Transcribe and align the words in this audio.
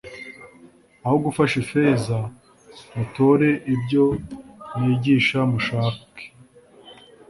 Aho 1.05 1.15
gushaka 1.23 1.55
ifeza 1.63 2.17
mutore 2.95 3.49
ibyo 3.73 4.05
nigisha 4.79 5.39
Mushake 5.51 6.23